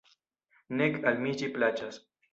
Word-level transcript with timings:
Nek 0.79 0.97
al 1.13 1.23
mi 1.27 1.37
ĝi 1.43 1.51
plaĉas. 1.59 2.05